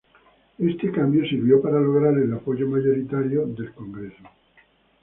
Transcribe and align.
Este 0.57 0.91
cambio 0.91 1.23
sirvió 1.29 1.61
para 1.61 1.79
lograr 1.79 2.17
el 2.17 2.33
apoyo 2.33 2.67
mayoritario 2.67 3.45
del 3.45 3.71
Congreso. 3.71 4.23